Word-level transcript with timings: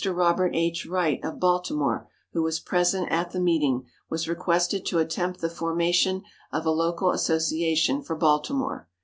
Robert 0.03 0.55
H. 0.55 0.87
Wright, 0.87 1.19
of 1.23 1.39
Baltimore, 1.39 2.09
who 2.33 2.41
was 2.41 2.59
present 2.59 3.11
at 3.11 3.29
the 3.29 3.39
meeting, 3.39 3.85
was 4.09 4.27
requested 4.27 4.83
to 4.87 4.97
attempt 4.97 5.41
the 5.41 5.47
formation 5.47 6.23
of 6.51 6.65
a 6.65 6.71
local 6.71 7.11
association 7.11 8.01
for 8.01 8.15
Baltimore. 8.15 8.87